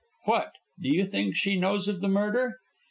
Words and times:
"What! 0.25 0.53
Do 0.81 0.89
you 0.91 1.05
think 1.05 1.35
she 1.35 1.59
knows 1.59 1.87
of 1.87 2.01
the 2.01 2.07
murder?" 2.09 2.55